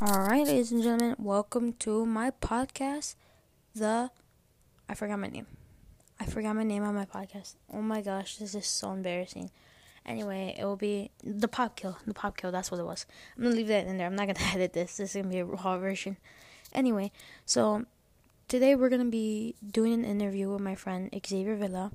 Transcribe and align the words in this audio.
All 0.00 0.20
right, 0.20 0.46
ladies 0.46 0.70
and 0.70 0.80
gentlemen, 0.80 1.16
welcome 1.18 1.72
to 1.80 2.06
my 2.06 2.30
podcast. 2.30 3.16
The 3.74 4.12
I 4.88 4.94
forgot 4.94 5.18
my 5.18 5.26
name. 5.26 5.48
I 6.20 6.26
forgot 6.26 6.54
my 6.54 6.62
name 6.62 6.84
on 6.84 6.94
my 6.94 7.04
podcast. 7.04 7.56
Oh 7.72 7.82
my 7.82 8.00
gosh, 8.00 8.36
this 8.36 8.54
is 8.54 8.64
so 8.64 8.92
embarrassing. 8.92 9.50
Anyway, 10.06 10.54
it 10.56 10.64
will 10.64 10.76
be 10.76 11.10
the 11.24 11.48
pop 11.48 11.74
kill. 11.74 11.98
The 12.06 12.14
pop 12.14 12.36
kill. 12.36 12.52
That's 12.52 12.70
what 12.70 12.78
it 12.78 12.86
was. 12.86 13.06
I'm 13.36 13.42
gonna 13.42 13.56
leave 13.56 13.66
that 13.66 13.88
in 13.88 13.98
there. 13.98 14.06
I'm 14.06 14.14
not 14.14 14.28
gonna 14.28 14.38
edit 14.54 14.72
this. 14.72 14.98
This 14.98 15.16
is 15.16 15.20
gonna 15.20 15.34
be 15.34 15.40
a 15.40 15.44
raw 15.44 15.76
version. 15.78 16.16
Anyway, 16.72 17.10
so 17.44 17.84
today 18.46 18.76
we're 18.76 18.90
gonna 18.90 19.06
be 19.06 19.56
doing 19.68 19.94
an 19.94 20.04
interview 20.04 20.48
with 20.48 20.60
my 20.60 20.76
friend 20.76 21.10
Xavier 21.26 21.56
Villa. 21.56 21.90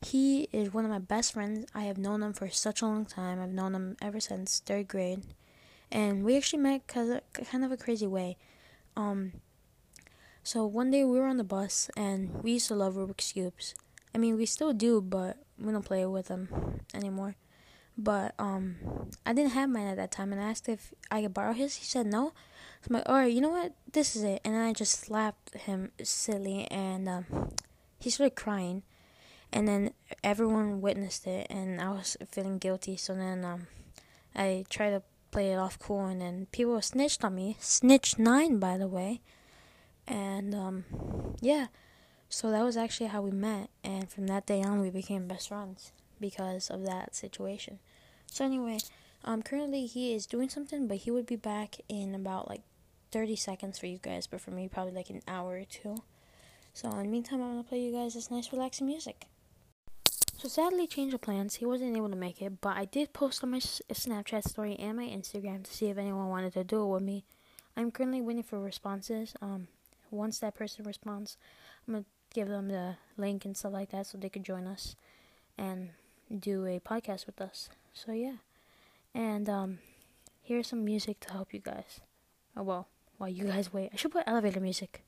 He 0.00 0.48
is 0.52 0.72
one 0.72 0.86
of 0.86 0.90
my 0.90 1.00
best 1.00 1.34
friends. 1.34 1.66
I 1.74 1.82
have 1.82 1.98
known 1.98 2.22
him 2.22 2.32
for 2.32 2.48
such 2.48 2.80
a 2.80 2.86
long 2.86 3.04
time. 3.04 3.42
I've 3.42 3.50
known 3.50 3.74
him 3.74 3.98
ever 4.00 4.20
since 4.20 4.60
third 4.64 4.88
grade, 4.88 5.20
and 5.92 6.24
we 6.24 6.36
actually 6.36 6.62
met 6.62 6.88
kind 6.88 7.64
of 7.64 7.70
a 7.70 7.76
crazy 7.76 8.06
way. 8.06 8.38
Um, 8.96 9.34
so 10.42 10.66
one 10.66 10.90
day 10.90 11.04
we 11.04 11.18
were 11.18 11.26
on 11.26 11.36
the 11.36 11.44
bus, 11.44 11.90
and 11.96 12.42
we 12.42 12.52
used 12.52 12.68
to 12.68 12.74
love 12.74 12.94
Rubik's 12.94 13.32
cubes. 13.32 13.74
I 14.14 14.18
mean, 14.18 14.36
we 14.36 14.46
still 14.46 14.72
do, 14.72 15.00
but 15.00 15.36
we 15.58 15.70
don't 15.70 15.84
play 15.84 16.04
with 16.06 16.28
them 16.28 16.80
anymore. 16.94 17.36
But 17.96 18.34
um, 18.38 19.10
I 19.26 19.34
didn't 19.34 19.52
have 19.52 19.68
mine 19.68 19.86
at 19.86 19.98
that 19.98 20.10
time, 20.10 20.32
and 20.32 20.40
I 20.40 20.48
asked 20.48 20.68
if 20.68 20.94
I 21.10 21.22
could 21.22 21.34
borrow 21.34 21.52
his. 21.52 21.76
He 21.76 21.84
said 21.84 22.06
no. 22.06 22.32
So 22.80 22.88
I'm 22.88 22.96
like, 22.96 23.08
all 23.08 23.16
right, 23.16 23.32
you 23.32 23.42
know 23.42 23.50
what? 23.50 23.74
This 23.92 24.16
is 24.16 24.22
it. 24.22 24.40
And 24.44 24.54
then 24.54 24.62
I 24.62 24.72
just 24.72 24.98
slapped 24.98 25.54
him 25.54 25.92
silly, 26.02 26.66
and 26.70 27.08
um, 27.08 27.26
he 28.00 28.08
started 28.08 28.34
crying. 28.34 28.82
And 29.52 29.68
then 29.68 29.90
everyone 30.24 30.80
witnessed 30.80 31.26
it, 31.26 31.46
and 31.50 31.80
I 31.80 31.90
was 31.90 32.16
feeling 32.30 32.56
guilty. 32.56 32.96
So 32.96 33.14
then 33.14 33.44
um, 33.44 33.66
I 34.34 34.64
tried 34.70 34.90
to 34.90 35.02
play 35.32 35.50
it 35.50 35.56
off 35.56 35.78
cool, 35.78 36.04
and 36.04 36.20
then 36.20 36.46
people 36.52 36.80
snitched 36.80 37.24
on 37.24 37.34
me. 37.34 37.56
Snitch 37.58 38.18
nine, 38.18 38.58
by 38.58 38.78
the 38.78 38.86
way. 38.86 39.20
And 40.06 40.54
um, 40.54 40.84
yeah, 41.40 41.66
so 42.28 42.50
that 42.50 42.62
was 42.62 42.76
actually 42.76 43.08
how 43.08 43.22
we 43.22 43.32
met. 43.32 43.70
And 43.82 44.08
from 44.08 44.28
that 44.28 44.46
day 44.46 44.62
on, 44.62 44.80
we 44.80 44.90
became 44.90 45.26
best 45.26 45.48
friends 45.48 45.92
because 46.20 46.70
of 46.70 46.84
that 46.84 47.16
situation. 47.16 47.80
So 48.26 48.44
anyway, 48.44 48.78
um, 49.24 49.42
currently 49.42 49.86
he 49.86 50.14
is 50.14 50.26
doing 50.26 50.48
something, 50.48 50.86
but 50.86 50.98
he 50.98 51.10
would 51.10 51.26
be 51.26 51.36
back 51.36 51.76
in 51.88 52.14
about 52.14 52.48
like 52.48 52.62
30 53.10 53.36
seconds 53.36 53.78
for 53.78 53.86
you 53.86 53.98
guys, 53.98 54.26
but 54.26 54.40
for 54.40 54.50
me, 54.50 54.68
probably 54.68 54.92
like 54.92 55.10
an 55.10 55.22
hour 55.26 55.56
or 55.56 55.64
two. 55.64 55.96
So 56.72 56.90
in 56.90 57.02
the 57.02 57.08
meantime, 57.08 57.42
I'm 57.42 57.50
gonna 57.50 57.64
play 57.64 57.80
you 57.80 57.92
guys 57.92 58.14
this 58.14 58.30
nice 58.30 58.52
relaxing 58.52 58.86
music. 58.86 59.26
So 60.42 60.48
sadly, 60.48 60.88
change 60.88 61.14
of 61.14 61.20
plans. 61.20 61.54
He 61.54 61.66
wasn't 61.66 61.96
able 61.96 62.08
to 62.10 62.16
make 62.16 62.42
it, 62.42 62.60
but 62.60 62.76
I 62.76 62.84
did 62.84 63.12
post 63.12 63.44
on 63.44 63.52
my 63.52 63.60
Snapchat 63.60 64.42
story 64.42 64.74
and 64.74 64.96
my 64.96 65.04
Instagram 65.04 65.62
to 65.62 65.72
see 65.72 65.86
if 65.86 65.96
anyone 65.96 66.30
wanted 66.30 66.54
to 66.54 66.64
do 66.64 66.82
it 66.82 66.88
with 66.88 67.02
me. 67.04 67.24
I'm 67.76 67.92
currently 67.92 68.20
waiting 68.20 68.42
for 68.42 68.58
responses. 68.58 69.34
Um, 69.40 69.68
once 70.10 70.40
that 70.40 70.56
person 70.56 70.84
responds, 70.84 71.36
I'm 71.86 71.94
gonna 71.94 72.04
give 72.34 72.48
them 72.48 72.66
the 72.66 72.96
link 73.16 73.44
and 73.44 73.56
stuff 73.56 73.72
like 73.72 73.90
that 73.90 74.08
so 74.08 74.18
they 74.18 74.28
could 74.28 74.42
join 74.42 74.66
us 74.66 74.96
and 75.56 75.90
do 76.36 76.66
a 76.66 76.80
podcast 76.80 77.26
with 77.26 77.40
us. 77.40 77.68
So 77.92 78.10
yeah. 78.10 78.38
And 79.14 79.48
um 79.48 79.78
here's 80.42 80.66
some 80.66 80.84
music 80.84 81.20
to 81.20 81.32
help 81.32 81.54
you 81.54 81.60
guys. 81.60 82.00
Oh 82.56 82.64
well, 82.64 82.88
while 83.16 83.30
you 83.30 83.44
guys 83.44 83.72
wait. 83.72 83.90
I 83.92 83.96
should 83.96 84.10
put 84.10 84.24
elevator 84.26 84.58
music. 84.58 85.04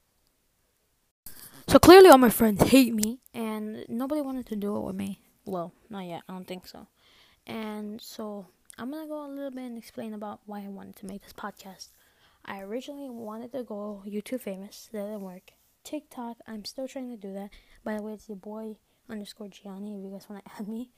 So 1.66 1.80
clearly 1.80 2.08
all 2.08 2.18
my 2.18 2.30
friends 2.30 2.62
hate 2.70 2.94
me 2.94 3.18
and 3.34 3.84
nobody 3.88 4.20
wanted 4.20 4.46
to 4.46 4.55
do 4.55 4.77
it 4.77 4.80
with 4.82 4.94
me. 4.94 5.18
Well, 5.45 5.73
not 5.91 6.06
yet. 6.06 6.23
I 6.28 6.33
don't 6.33 6.47
think 6.47 6.67
so. 6.67 6.87
And 7.47 8.00
so 8.00 8.47
I'm 8.78 8.91
gonna 8.91 9.06
go 9.06 9.27
a 9.27 9.28
little 9.28 9.51
bit 9.51 9.64
and 9.64 9.78
explain 9.78 10.14
about 10.14 10.41
why 10.47 10.64
I 10.64 10.69
wanted 10.69 10.97
to 10.97 11.06
make 11.06 11.23
this 11.23 11.33
podcast. 11.33 11.89
I 12.45 12.61
originally 12.61 13.11
wanted 13.11 13.53
to 13.53 13.62
go 13.62 14.03
YouTube 14.06 14.41
famous. 14.41 14.89
That 14.92 15.05
didn't 15.05 15.20
work. 15.20 15.53
TikTok, 15.83 16.39
I'm 16.47 16.64
still 16.64 16.89
trying 16.89 17.11
to 17.11 17.17
do 17.17 17.33
that. 17.34 17.51
By 17.84 17.97
the 17.97 18.03
way, 18.03 18.12
it's 18.14 18.28
your 18.28 18.36
boy 18.36 18.77
underscore 19.09 19.48
Gianni 19.48 19.96
if 19.96 20.05
you 20.05 20.11
guys 20.11 20.29
want 20.29 20.45
to 20.45 20.51
add 20.58 20.68
me. 20.68 20.91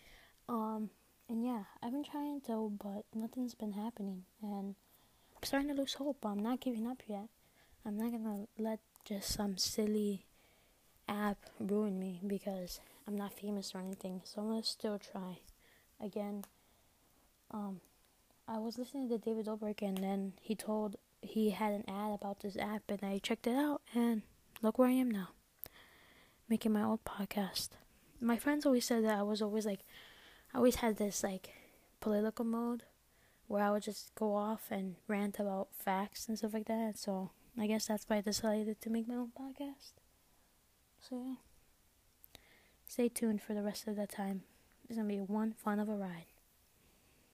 Um, 0.48 0.90
and 1.28 1.44
yeah, 1.44 1.64
I've 1.82 1.92
been 1.92 2.04
trying 2.04 2.40
to, 2.42 2.72
but 2.82 3.04
nothing's 3.14 3.54
been 3.54 3.72
happening. 3.72 4.24
And 4.42 4.76
I'm 5.34 5.42
starting 5.42 5.68
to 5.68 5.74
lose 5.74 5.94
hope. 5.94 6.24
I'm 6.24 6.42
not 6.42 6.60
giving 6.60 6.86
up 6.86 7.02
yet. 7.08 7.28
I'm 7.84 7.96
not 7.96 8.12
gonna 8.12 8.46
let 8.58 8.80
just 9.04 9.32
some 9.32 9.56
silly 9.58 10.26
app 11.08 11.38
ruin 11.60 11.98
me 11.98 12.20
because 12.26 12.80
I'm 13.06 13.16
not 13.16 13.32
famous 13.32 13.74
or 13.74 13.78
anything. 13.78 14.22
So 14.24 14.40
I'm 14.40 14.48
gonna 14.48 14.62
still 14.64 14.98
try. 14.98 15.40
Again, 16.00 16.44
um, 17.50 17.80
I 18.48 18.58
was 18.58 18.78
listening 18.78 19.08
to 19.08 19.18
David 19.18 19.46
Dobrik 19.46 19.82
and 19.82 19.98
then 19.98 20.32
he 20.40 20.54
told 20.54 20.96
he 21.22 21.50
had 21.50 21.72
an 21.72 21.84
ad 21.88 22.12
about 22.12 22.40
this 22.40 22.56
app 22.56 22.82
and 22.88 23.00
I 23.02 23.18
checked 23.18 23.46
it 23.46 23.56
out 23.56 23.82
and 23.94 24.22
look 24.62 24.78
where 24.78 24.88
I 24.88 24.92
am 24.92 25.10
now. 25.10 25.30
Making 26.48 26.72
my 26.72 26.82
own 26.82 26.98
podcast. 27.04 27.70
My 28.20 28.36
friends 28.36 28.66
always 28.66 28.84
said 28.84 29.04
that 29.04 29.18
I 29.18 29.22
was 29.22 29.42
always 29.42 29.66
like 29.66 29.80
I 30.54 30.58
always 30.58 30.76
had 30.76 30.96
this 30.96 31.22
like 31.22 31.50
political 32.00 32.44
mode 32.44 32.84
where 33.48 33.62
I 33.62 33.70
would 33.70 33.82
just 33.82 34.14
go 34.14 34.34
off 34.34 34.66
and 34.70 34.96
rant 35.06 35.38
about 35.38 35.68
facts 35.76 36.28
and 36.28 36.38
stuff 36.38 36.54
like 36.54 36.66
that. 36.66 36.98
So 36.98 37.30
I 37.58 37.66
guess 37.66 37.86
that's 37.86 38.08
why 38.08 38.16
I 38.16 38.20
decided 38.20 38.80
to 38.80 38.90
make 38.90 39.08
my 39.08 39.14
own 39.14 39.32
podcast. 39.38 39.92
So 41.00 41.22
yeah. 41.24 41.34
Stay 42.96 43.10
tuned 43.10 43.42
for 43.42 43.52
the 43.52 43.62
rest 43.62 43.86
of 43.86 43.94
the 43.94 44.06
time. 44.06 44.40
It's 44.88 44.96
gonna 44.96 45.06
be 45.06 45.20
one 45.20 45.52
fun 45.52 45.80
of 45.80 45.90
a 45.90 45.94
ride. 45.94 46.24